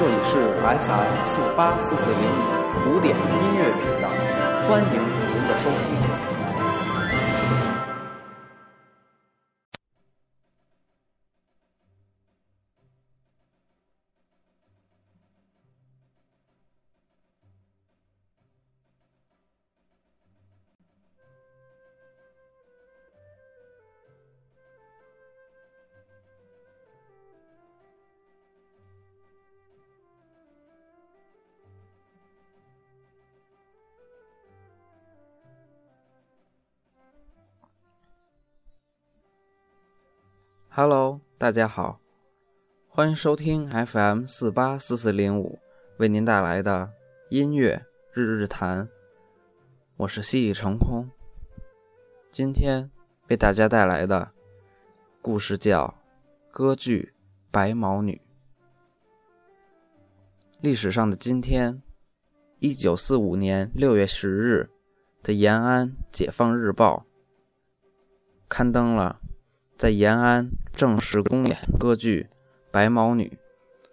[0.00, 4.08] 这里是 FM 四八四四零五古典音乐频道，
[4.66, 6.09] 欢迎您的收听。
[40.72, 41.98] Hello，大家好，
[42.86, 45.58] 欢迎收听 FM 四八四四零五
[45.98, 46.92] 为您带来的
[47.28, 47.84] 音乐
[48.14, 48.88] 日日谈。
[49.96, 51.10] 我是西已成空，
[52.30, 52.88] 今天
[53.28, 54.30] 为大家带来的
[55.20, 55.92] 故事叫
[56.52, 57.12] 《歌剧
[57.50, 58.14] 白毛女》。
[60.60, 61.82] 历史上的今天，
[62.60, 64.70] 一九四五年六月十日
[65.20, 67.04] 的延安《解放日报》
[68.48, 69.20] 刊登了。
[69.76, 72.28] 在延安正式公演歌剧
[72.70, 73.26] 《白毛女》，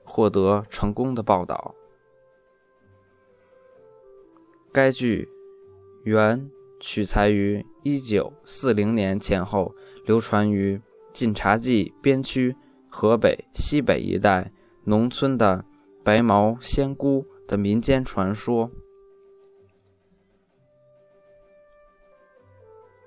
[0.03, 1.75] 获得成功的报道。
[4.71, 5.27] 该剧
[6.03, 9.73] 原取材于1940年前后
[10.05, 10.79] 流传于
[11.11, 12.55] 晋察冀边区
[12.89, 14.51] 河北西北一带
[14.83, 15.65] 农村的
[16.03, 18.69] 白毛仙姑的民间传说。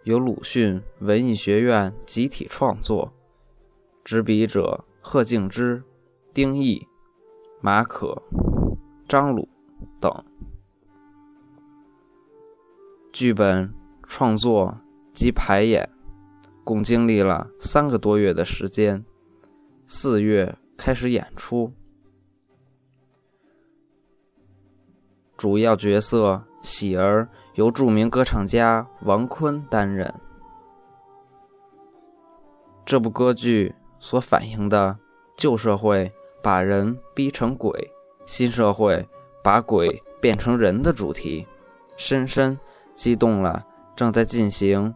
[0.04, 3.12] 由鲁迅文艺学院集体创作，
[4.04, 5.82] 执笔者贺敬之、
[6.32, 6.86] 丁毅、
[7.60, 8.20] 马可、
[9.08, 9.48] 张鲁
[10.00, 10.12] 等。
[13.12, 13.72] 剧本
[14.04, 14.76] 创作
[15.12, 15.88] 及排演
[16.64, 19.04] 共经历了三个多月的时间，
[19.86, 21.72] 四月开始演出。
[25.36, 27.28] 主要角色喜儿。
[27.54, 30.10] 由著名歌唱家王坤担任。
[32.86, 34.96] 这部歌剧所反映的
[35.36, 36.10] 旧社会
[36.42, 37.70] 把人逼成鬼，
[38.24, 39.06] 新社会
[39.44, 41.46] 把鬼变成人的主题，
[41.96, 42.58] 深深
[42.94, 44.94] 激动了正在进行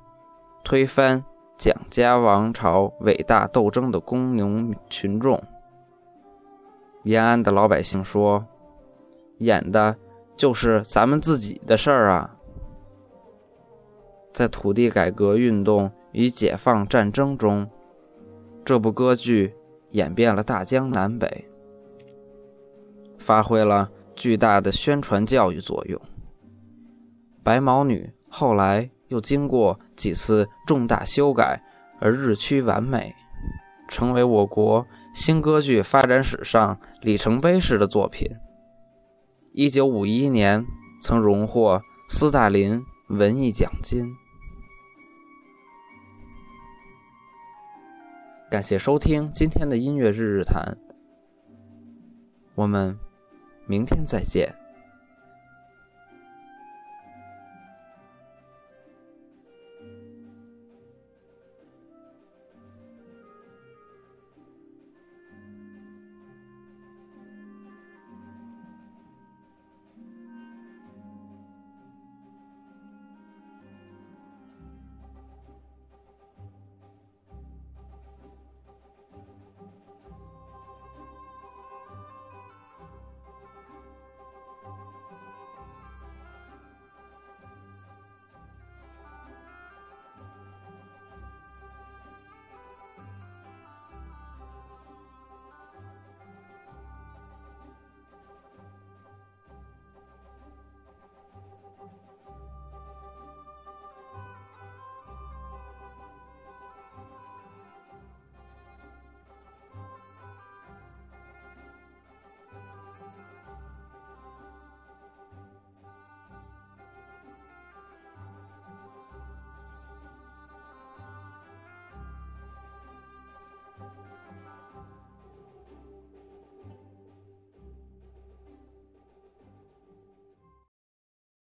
[0.65, 1.22] 推翻
[1.56, 5.41] 蒋家王朝伟大斗争的工农群众。
[7.03, 8.47] 延安的老百姓说
[9.38, 9.94] ：“演的
[10.36, 12.34] 就是咱们自己的事儿啊！”
[14.32, 17.69] 在土地改革运动与解放战争中，
[18.64, 19.52] 这部歌剧
[19.91, 21.44] 演遍了大江南北，
[23.19, 26.00] 发挥了巨大的宣传教育作用。
[27.42, 31.62] 白毛女后来又经过几次重大修改
[32.00, 33.14] 而日趋完美，
[33.88, 38.26] 成为我国新歌剧发展史上里程碑式的作品。
[39.53, 40.64] 一九五一年
[41.03, 44.10] 曾荣获斯大林文艺奖金。
[48.50, 50.77] 感谢收听今天的音乐日日谈，
[52.55, 52.97] 我们
[53.66, 54.63] 明天再见。